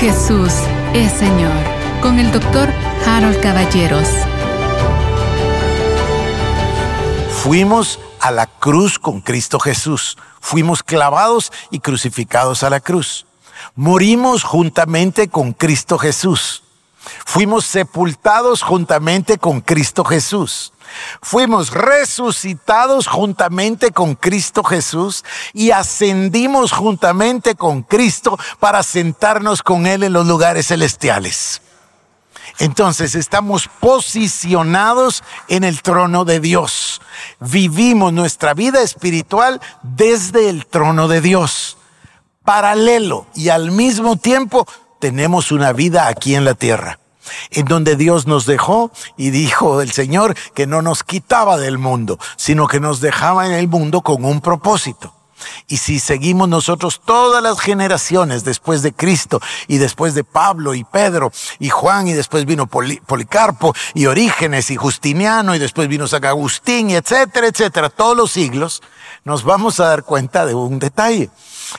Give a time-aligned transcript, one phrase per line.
[0.00, 0.54] Jesús
[0.94, 1.52] es Señor
[2.00, 2.70] con el doctor
[3.06, 4.08] Harold Caballeros.
[7.42, 10.16] Fuimos a la cruz con Cristo Jesús.
[10.40, 13.26] Fuimos clavados y crucificados a la cruz.
[13.74, 16.62] Morimos juntamente con Cristo Jesús.
[17.24, 20.72] Fuimos sepultados juntamente con Cristo Jesús.
[21.22, 30.02] Fuimos resucitados juntamente con Cristo Jesús y ascendimos juntamente con Cristo para sentarnos con Él
[30.02, 31.62] en los lugares celestiales.
[32.58, 37.00] Entonces estamos posicionados en el trono de Dios.
[37.38, 41.78] Vivimos nuestra vida espiritual desde el trono de Dios.
[42.44, 44.66] Paralelo y al mismo tiempo
[44.98, 46.98] tenemos una vida aquí en la tierra
[47.50, 52.18] en donde Dios nos dejó y dijo el Señor que no nos quitaba del mundo,
[52.36, 55.14] sino que nos dejaba en el mundo con un propósito.
[55.70, 60.82] Y si seguimos nosotros todas las generaciones después de Cristo y después de Pablo y
[60.82, 66.24] Pedro y Juan y después vino Policarpo y Orígenes y Justiniano y después vino San
[66.24, 68.82] Agustín y etcétera, etcétera, todos los siglos,
[69.24, 71.30] nos vamos a dar cuenta de un detalle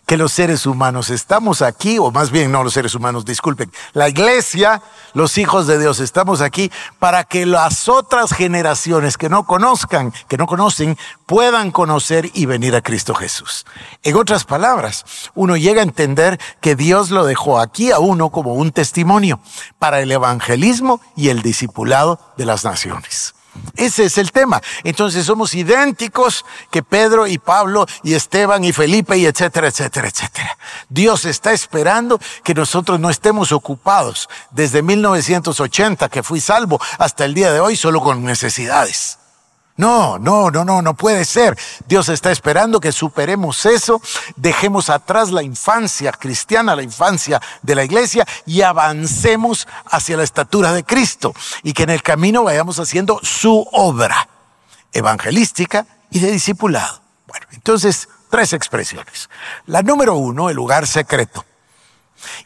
[0.05, 4.09] que los seres humanos estamos aquí, o más bien no los seres humanos, disculpen, la
[4.09, 4.81] iglesia,
[5.13, 10.38] los hijos de Dios, estamos aquí para que las otras generaciones que no conozcan, que
[10.38, 13.66] no conocen, puedan conocer y venir a Cristo Jesús.
[14.03, 18.53] En otras palabras, uno llega a entender que Dios lo dejó aquí a uno como
[18.53, 19.39] un testimonio
[19.79, 23.33] para el evangelismo y el discipulado de las naciones.
[23.75, 24.61] Ese es el tema.
[24.83, 30.57] Entonces somos idénticos que Pedro y Pablo y Esteban y Felipe y etcétera, etcétera, etcétera.
[30.89, 37.33] Dios está esperando que nosotros no estemos ocupados desde 1980 que fui salvo hasta el
[37.33, 39.17] día de hoy solo con necesidades.
[39.77, 41.58] No, no, no, no, no puede ser.
[41.88, 44.02] Dios está esperando que superemos eso,
[44.36, 50.73] dejemos atrás la infancia cristiana, la infancia de la iglesia y avancemos hacia la estatura
[50.73, 54.28] de Cristo y que en el camino vayamos haciendo su obra
[54.94, 57.01] evangelística y de discipulado.
[57.28, 59.29] Bueno, entonces, tres expresiones.
[59.66, 61.45] La número uno, el lugar secreto.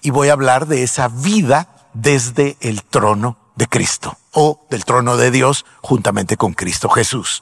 [0.01, 5.17] Y voy a hablar de esa vida desde el trono de Cristo o del trono
[5.17, 7.41] de Dios juntamente con Cristo Jesús.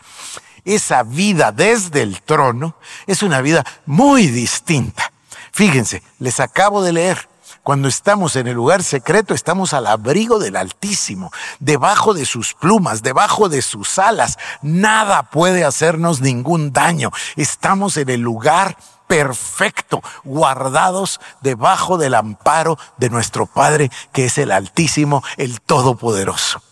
[0.66, 2.76] Esa vida desde el trono
[3.06, 5.12] es una vida muy distinta.
[5.52, 7.30] Fíjense, les acabo de leer.
[7.64, 13.04] Cuando estamos en el lugar secreto, estamos al abrigo del Altísimo, debajo de sus plumas,
[13.04, 14.38] debajo de sus alas.
[14.62, 17.10] Nada puede hacernos ningún daño.
[17.38, 18.76] Estamos en el lugar
[19.14, 26.64] perfecto, guardados debajo del amparo de nuestro Padre, que es el Altísimo, el Todopoderoso.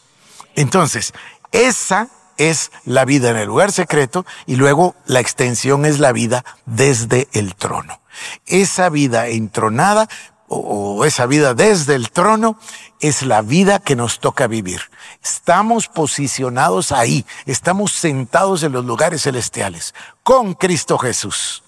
[0.56, 1.14] Entonces,
[1.52, 2.08] esa
[2.38, 7.28] es la vida en el lugar secreto y luego la extensión es la vida desde
[7.34, 8.02] el trono.
[8.48, 10.10] Esa vida entronada
[10.48, 12.58] o esa vida desde el trono
[13.02, 14.82] es la vida que nos toca vivir.
[15.24, 21.62] Estamos posicionados ahí, estamos sentados en los lugares celestiales con Cristo Jesús.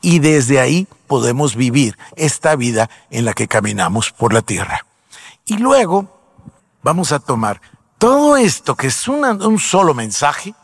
[0.00, 4.86] Y desde ahí podemos vivir esta vida en la que caminamos por la tierra.
[5.44, 6.20] Y luego
[6.82, 7.60] vamos a tomar
[7.98, 10.54] todo esto que es un solo mensaje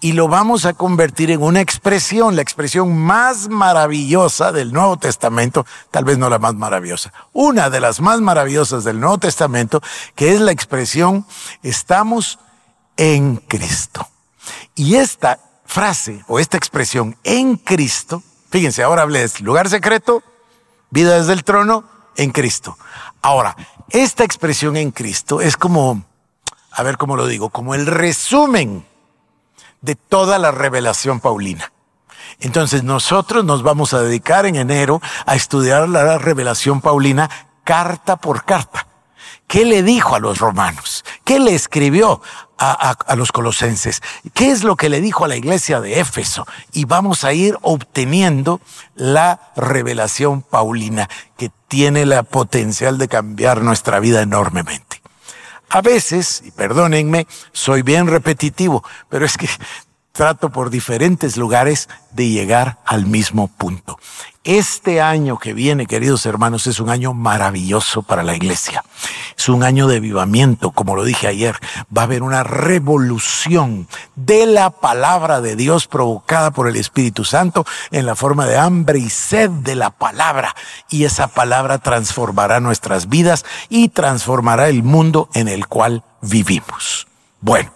[0.00, 5.66] y lo vamos a convertir en una expresión, la expresión más maravillosa del Nuevo Testamento,
[5.90, 9.82] tal vez no la más maravillosa, una de las más maravillosas del Nuevo Testamento,
[10.14, 11.26] que es la expresión
[11.62, 12.38] estamos
[12.96, 14.06] en Cristo.
[14.74, 20.22] Y esta frase o esta expresión en Cristo Fíjense, ahora hablé de lugar secreto,
[20.90, 21.84] vida desde el trono,
[22.16, 22.76] en Cristo.
[23.22, 23.56] Ahora,
[23.88, 26.04] esta expresión en Cristo es como,
[26.70, 28.84] a ver cómo lo digo, como el resumen
[29.80, 31.72] de toda la revelación paulina.
[32.40, 37.30] Entonces nosotros nos vamos a dedicar en enero a estudiar la revelación paulina
[37.64, 38.86] carta por carta.
[39.50, 41.04] ¿Qué le dijo a los romanos?
[41.24, 42.22] ¿Qué le escribió
[42.56, 44.00] a, los colosenses?
[44.32, 46.46] ¿Qué es lo que le dijo a la iglesia de Éfeso?
[46.72, 48.60] Y vamos a ir obteniendo
[48.94, 55.02] la revelación paulina que tiene la potencial de cambiar nuestra vida enormemente.
[55.68, 59.48] A veces, y perdónenme, soy bien repetitivo, pero es que
[60.12, 63.98] trato por diferentes lugares de llegar al mismo punto.
[64.44, 68.82] Este año que viene, queridos hermanos, es un año maravilloso para la iglesia.
[69.36, 71.56] Es un año de avivamiento, como lo dije ayer.
[71.94, 77.66] Va a haber una revolución de la palabra de Dios provocada por el Espíritu Santo
[77.90, 80.56] en la forma de hambre y sed de la palabra.
[80.88, 87.08] Y esa palabra transformará nuestras vidas y transformará el mundo en el cual vivimos.
[87.42, 87.74] Bueno,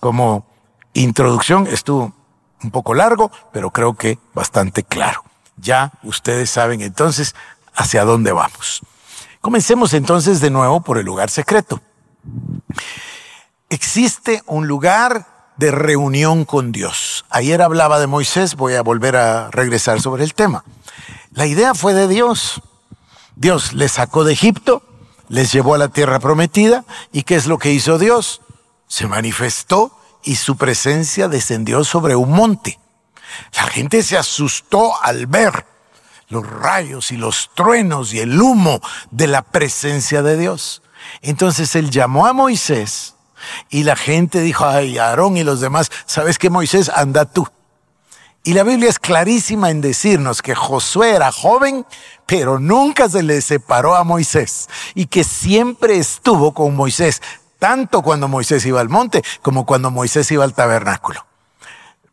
[0.00, 0.44] como
[0.92, 2.12] introducción estuvo
[2.64, 5.29] un poco largo, pero creo que bastante claro.
[5.60, 7.34] Ya ustedes saben entonces
[7.74, 8.80] hacia dónde vamos.
[9.40, 11.80] Comencemos entonces de nuevo por el lugar secreto.
[13.68, 17.24] Existe un lugar de reunión con Dios.
[17.30, 20.64] Ayer hablaba de Moisés, voy a volver a regresar sobre el tema.
[21.32, 22.62] La idea fue de Dios.
[23.36, 24.82] Dios les sacó de Egipto,
[25.28, 28.40] les llevó a la tierra prometida y ¿qué es lo que hizo Dios?
[28.88, 32.79] Se manifestó y su presencia descendió sobre un monte.
[33.54, 35.66] La gente se asustó al ver
[36.28, 38.80] los rayos y los truenos y el humo
[39.10, 40.82] de la presencia de Dios.
[41.22, 43.14] Entonces él llamó a Moisés
[43.68, 46.90] y la gente dijo, ay, Aarón y los demás, ¿sabes qué Moisés?
[46.94, 47.46] Anda tú.
[48.42, 51.84] Y la Biblia es clarísima en decirnos que Josué era joven,
[52.24, 57.20] pero nunca se le separó a Moisés y que siempre estuvo con Moisés,
[57.58, 61.26] tanto cuando Moisés iba al monte como cuando Moisés iba al tabernáculo.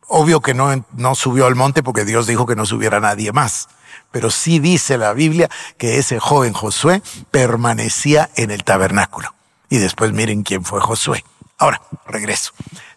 [0.08, 3.68] Obvio que no, no subió al monte porque Dios dijo que no subiera nadie más.
[4.10, 9.34] Pero sí dice la Biblia que ese joven Josué permanecía en el tabernáculo.
[9.68, 11.24] Y después miren quién fue Josué.
[11.58, 12.52] Ahora, regreso.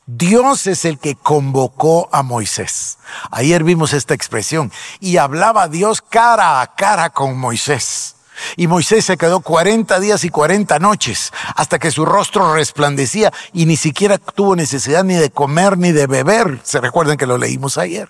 [0.05, 2.97] Dios es el que convocó a Moisés.
[3.29, 4.71] Ayer vimos esta expresión.
[4.99, 8.15] Y hablaba Dios cara a cara con Moisés.
[8.55, 13.65] Y Moisés se quedó 40 días y 40 noches hasta que su rostro resplandecía y
[13.65, 16.59] ni siquiera tuvo necesidad ni de comer ni de beber.
[16.63, 18.09] Se recuerdan que lo leímos ayer.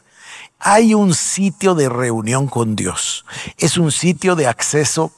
[0.59, 3.25] Hay un sitio de reunión con Dios.
[3.57, 5.11] Es un sitio de acceso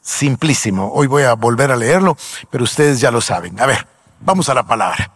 [0.00, 0.90] simplísimo.
[0.94, 2.16] Hoy voy a volver a leerlo,
[2.50, 3.60] pero ustedes ya lo saben.
[3.60, 3.86] A ver,
[4.20, 5.12] vamos a la palabra.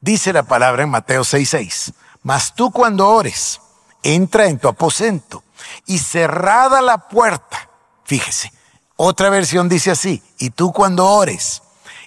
[0.00, 1.92] Dice la palabra en Mateo 6:6.
[2.22, 3.60] Mas tú cuando ores,
[4.02, 5.44] entra en tu aposento
[5.86, 7.69] y cerrada la puerta
[8.10, 8.52] Fíjese,
[8.96, 11.62] otra versión dice así, y tú cuando ores,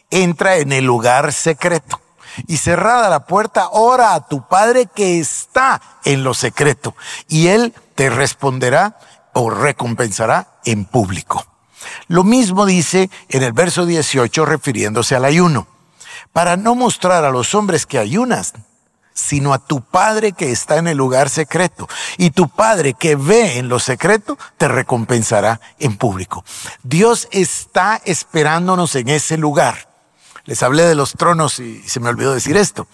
[0.10, 2.02] entra en el lugar secreto
[2.46, 6.94] y cerrada la puerta, ora a tu Padre que está en lo secreto
[7.30, 9.00] y Él te responderá
[9.32, 11.46] o recompensará en público.
[12.10, 15.68] Lo mismo dice en el verso 18 refiriéndose al ayuno.
[16.34, 18.52] Para no mostrar a los hombres que ayunas,
[19.13, 21.88] sino a tu Padre que está en el lugar secreto.
[22.18, 26.44] Y tu Padre que ve en lo secreto te recompensará en público.
[26.83, 29.89] Dios está esperándonos en ese lugar.
[30.45, 32.88] Les hablé de los tronos y se me olvidó decir esto.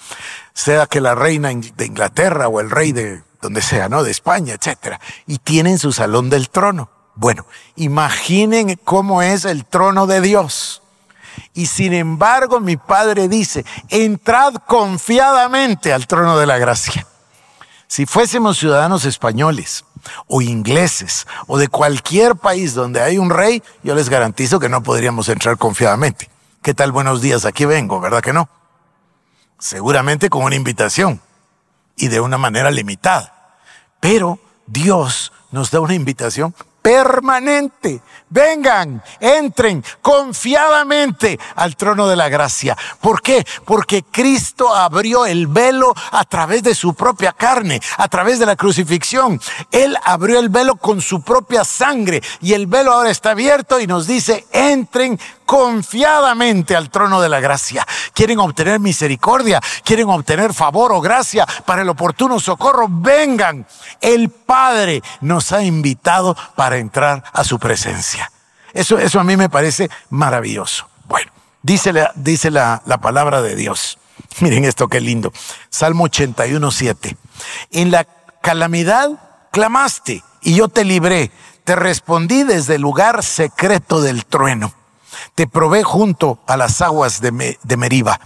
[0.54, 4.04] Sea que la reina de Inglaterra o el rey de donde sea, ¿no?
[4.04, 5.00] De España, etcétera.
[5.26, 6.90] Y tienen su salón del trono.
[7.16, 7.46] Bueno,
[7.76, 10.82] imaginen cómo es el trono de Dios.
[11.54, 17.06] Y sin embargo mi Padre dice, entrad confiadamente al trono de la gracia.
[17.88, 19.84] Si fuésemos ciudadanos españoles
[20.28, 24.84] o ingleses o de cualquier país donde hay un rey, yo les garantizo que no
[24.84, 26.30] podríamos entrar confiadamente.
[26.62, 27.46] ¿Qué tal buenos días?
[27.46, 28.48] Aquí vengo, ¿verdad que no?
[29.58, 31.20] Seguramente con una invitación
[31.96, 33.58] y de una manera limitada.
[34.00, 38.02] Pero Dios nos da una invitación permanente.
[38.30, 42.78] Vengan, entren confiadamente al trono de la gracia.
[43.02, 43.46] ¿Por qué?
[43.66, 48.56] Porque Cristo abrió el velo a través de su propia carne, a través de la
[48.56, 49.42] crucifixión.
[49.72, 53.88] Él abrió el velo con su propia sangre y el velo ahora está abierto y
[53.88, 57.86] nos dice, entren confiadamente al trono de la gracia.
[58.14, 62.88] Quieren obtener misericordia, quieren obtener favor o gracia para el oportuno socorro.
[62.88, 63.66] Vengan.
[64.00, 68.19] El Padre nos ha invitado para entrar a su presencia.
[68.74, 70.88] Eso, eso a mí me parece maravilloso.
[71.06, 73.98] Bueno, dice la, dice la, la palabra de Dios.
[74.40, 75.32] Miren esto qué lindo.
[75.70, 77.18] Salmo 81, 7.
[77.72, 78.06] En la
[78.42, 81.32] calamidad clamaste y yo te libré.
[81.64, 84.74] Te respondí desde el lugar secreto del trueno
[85.36, 88.20] te probé junto a las aguas de, Meriba.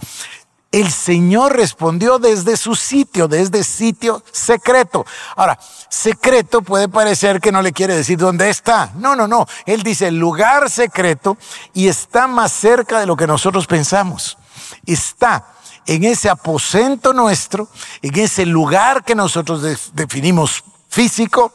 [0.74, 5.06] El Señor respondió desde su sitio, desde sitio secreto.
[5.36, 5.56] Ahora,
[5.88, 8.90] secreto puede parecer que no le quiere decir dónde está.
[8.96, 9.46] No, no, no.
[9.66, 11.38] Él dice lugar secreto
[11.74, 14.36] y está más cerca de lo que nosotros pensamos.
[14.84, 15.46] Está
[15.86, 17.68] en ese aposento nuestro,
[18.02, 21.52] en ese lugar que nosotros definimos físico,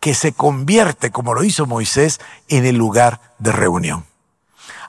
[0.00, 4.04] que se convierte, como lo hizo Moisés, en el lugar de reunión.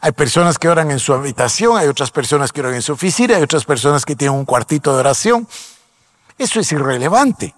[0.02, 3.36] Hay personas que oran en su habitación, hay otras personas que oran en su oficina,
[3.36, 5.48] hay otras personas que tienen un cuartito de oración.
[6.38, 7.54] Eso es irrelevante.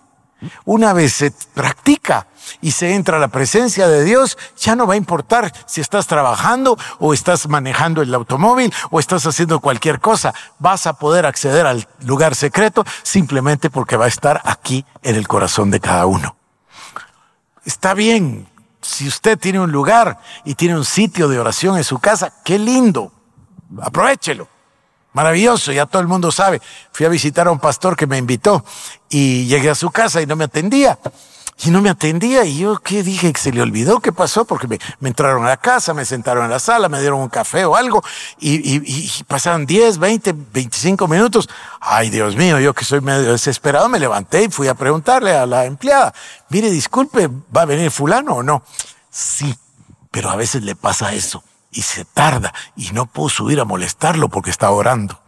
[0.65, 2.27] Una vez se practica
[2.61, 6.07] y se entra a la presencia de Dios, ya no va a importar si estás
[6.07, 10.33] trabajando o estás manejando el automóvil o estás haciendo cualquier cosa.
[10.57, 15.27] Vas a poder acceder al lugar secreto simplemente porque va a estar aquí en el
[15.27, 16.35] corazón de cada uno.
[17.63, 18.47] Está bien,
[18.81, 22.57] si usted tiene un lugar y tiene un sitio de oración en su casa, qué
[22.57, 23.11] lindo.
[23.81, 24.47] Aprovechelo.
[25.13, 26.61] Maravilloso, ya todo el mundo sabe.
[26.91, 28.63] Fui a visitar a un pastor que me invitó
[29.09, 30.97] y llegué a su casa y no me atendía.
[31.63, 33.31] Y no me atendía y yo, ¿qué dije?
[33.37, 33.99] ¿Se le olvidó?
[33.99, 34.45] ¿Qué pasó?
[34.45, 37.65] Porque me, entraron a la casa, me sentaron en la sala, me dieron un café
[37.65, 38.03] o algo
[38.39, 41.47] y, y, pasaron 10, 20, 25 minutos.
[41.79, 45.45] Ay, Dios mío, yo que soy medio desesperado, me levanté y fui a preguntarle a
[45.45, 46.13] la empleada,
[46.49, 48.63] mire, disculpe, ¿va a venir fulano o no?
[49.11, 49.55] Sí,
[50.09, 54.29] pero a veces le pasa eso y se tarda y no puedo subir a molestarlo
[54.29, 55.21] porque está orando.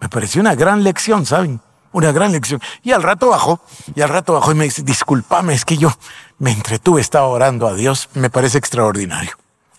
[0.00, 1.60] Me pareció una gran lección, ¿saben?
[1.94, 2.60] Una gran lección.
[2.82, 3.60] Y al rato bajó,
[3.94, 5.90] y al rato bajó y me dice, discúlpame, es que yo
[6.38, 9.32] me entretuve, estaba orando a Dios, me parece extraordinario.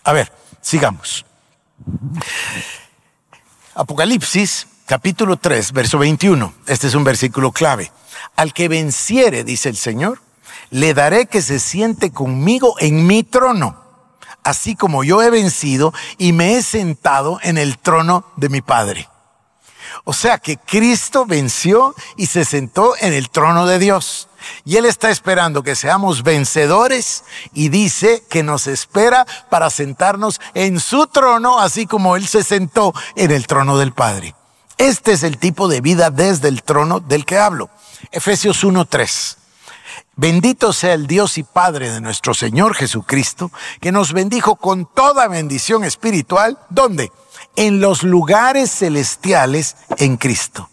[0.03, 0.31] A ver,
[0.61, 1.25] sigamos.
[3.75, 6.53] Apocalipsis, capítulo 3, verso 21.
[6.67, 7.91] Este es un versículo clave.
[8.37, 10.21] Al que venciere, dice el Señor,
[10.69, 13.83] le daré que se siente conmigo en mi trono,
[14.43, 19.09] así como yo he vencido y me he sentado en el trono de mi Padre.
[20.03, 24.27] O sea que Cristo venció y se sentó en el trono de Dios.
[24.63, 27.23] Y Él está esperando que seamos vencedores
[27.53, 32.93] y dice que nos espera para sentarnos en su trono, así como Él se sentó
[33.15, 34.35] en el trono del Padre.
[34.77, 37.69] Este es el tipo de vida desde el trono del que hablo.
[38.11, 39.37] Efesios 1.3.
[40.17, 45.27] Bendito sea el Dios y Padre de nuestro Señor Jesucristo, que nos bendijo con toda
[45.27, 46.57] bendición espiritual.
[46.69, 47.11] ¿Dónde?
[47.55, 50.69] En los lugares celestiales en Cristo.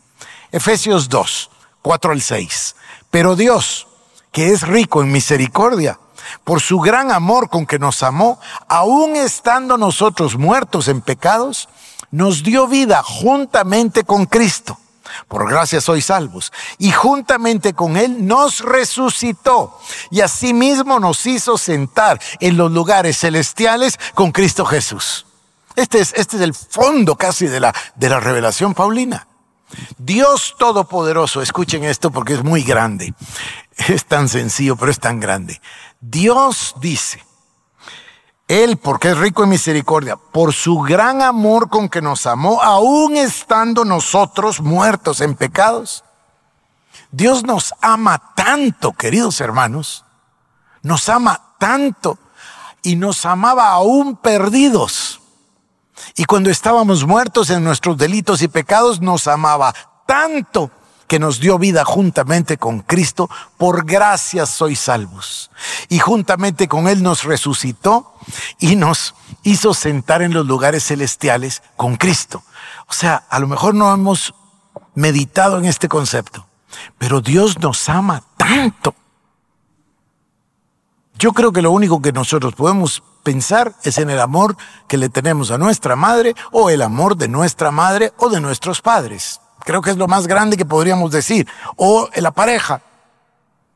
[0.50, 1.50] Efesios 2,
[1.82, 2.76] 4 al 6.
[3.10, 3.86] Pero Dios,
[4.30, 5.98] que es rico en misericordia,
[6.44, 11.68] por su gran amor con que nos amó, aun estando nosotros muertos en pecados,
[12.10, 14.78] nos dio vida juntamente con Cristo.
[15.28, 16.52] Por gracia sois salvos.
[16.78, 19.78] Y juntamente con Él nos resucitó.
[20.10, 25.26] Y asimismo nos hizo sentar en los lugares celestiales con Cristo Jesús.
[25.76, 29.26] Este es, este es el fondo casi de la, de la revelación paulina.
[29.98, 33.14] Dios Todopoderoso, escuchen esto porque es muy grande.
[33.88, 35.60] Es tan sencillo, pero es tan grande.
[36.00, 37.24] Dios dice,
[38.48, 43.16] Él, porque es rico en misericordia, por su gran amor con que nos amó, aún
[43.16, 46.04] estando nosotros muertos en pecados.
[47.10, 50.04] Dios nos ama tanto, queridos hermanos,
[50.82, 52.18] nos ama tanto
[52.82, 55.11] y nos amaba aún perdidos.
[56.16, 59.74] Y cuando estábamos muertos en nuestros delitos y pecados, nos amaba
[60.06, 60.70] tanto
[61.12, 63.28] que nos dio vida juntamente con Cristo,
[63.58, 65.50] por gracia sois salvos.
[65.90, 68.14] Y juntamente con Él nos resucitó
[68.58, 72.42] y nos hizo sentar en los lugares celestiales con Cristo.
[72.88, 74.34] O sea, a lo mejor no hemos
[74.94, 76.46] meditado en este concepto,
[76.96, 78.94] pero Dios nos ama tanto.
[81.22, 84.56] Yo creo que lo único que nosotros podemos pensar es en el amor
[84.88, 88.82] que le tenemos a nuestra madre o el amor de nuestra madre o de nuestros
[88.82, 89.40] padres.
[89.60, 91.46] Creo que es lo más grande que podríamos decir.
[91.76, 92.82] O la pareja.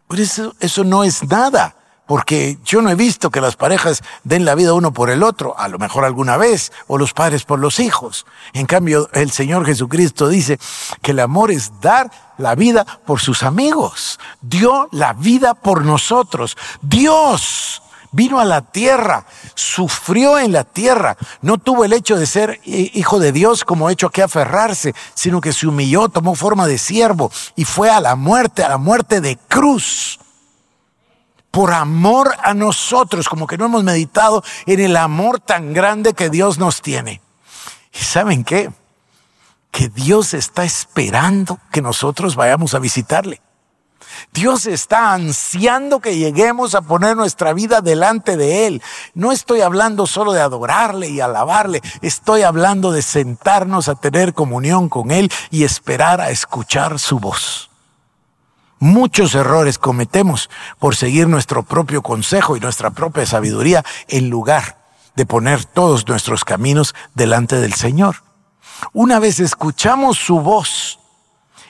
[0.08, 1.75] Pero eso, eso no es nada.
[2.06, 5.58] Porque yo no he visto que las parejas den la vida uno por el otro,
[5.58, 8.26] a lo mejor alguna vez, o los padres por los hijos.
[8.52, 10.58] En cambio, el Señor Jesucristo dice
[11.02, 14.20] que el amor es dar la vida por sus amigos.
[14.40, 16.56] Dio la vida por nosotros.
[16.80, 17.82] Dios
[18.12, 23.18] vino a la tierra, sufrió en la tierra, no tuvo el hecho de ser hijo
[23.18, 27.64] de Dios como hecho que aferrarse, sino que se humilló, tomó forma de siervo y
[27.64, 30.18] fue a la muerte, a la muerte de cruz.
[31.50, 36.30] Por amor a nosotros, como que no hemos meditado en el amor tan grande que
[36.30, 37.20] Dios nos tiene.
[37.92, 38.70] ¿Y saben qué?
[39.70, 43.40] Que Dios está esperando que nosotros vayamos a visitarle.
[44.32, 48.82] Dios está ansiando que lleguemos a poner nuestra vida delante de Él.
[49.14, 54.88] No estoy hablando solo de adorarle y alabarle, estoy hablando de sentarnos a tener comunión
[54.88, 57.70] con Él y esperar a escuchar su voz.
[58.78, 65.24] Muchos errores cometemos por seguir nuestro propio consejo y nuestra propia sabiduría en lugar de
[65.24, 68.22] poner todos nuestros caminos delante del Señor.
[68.92, 70.98] Una vez escuchamos su voz,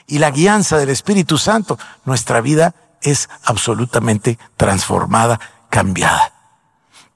[0.07, 6.33] y la guianza del Espíritu Santo, nuestra vida es absolutamente transformada, cambiada.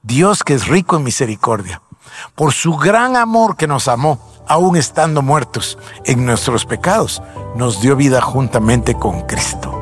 [0.02, 1.80] Dios que es rico en misericordia,
[2.34, 7.22] por su gran amor que nos amó, aún estando muertos en nuestros pecados,
[7.56, 9.78] nos dio vida juntamente con Cristo.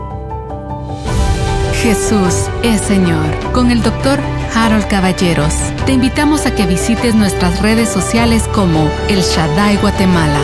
[1.82, 3.52] Jesús es Señor.
[3.52, 4.18] Con el doctor
[4.54, 5.54] Harold Caballeros,
[5.86, 10.40] te invitamos a que visites nuestras redes sociales como El Shaddai Guatemala